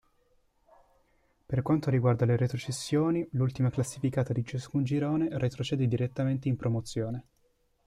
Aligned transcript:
Per 1.45 1.61
quanto 1.61 1.91
riguarda 1.91 2.25
le 2.25 2.35
retrocessioni, 2.35 3.27
l'ultima 3.33 3.69
classificata 3.69 4.33
di 4.33 4.43
ciascun 4.43 4.83
girone 4.83 5.27
retrocede 5.37 5.85
direttamente 5.87 6.47
in 6.47 6.55
Promozione. 6.55 7.23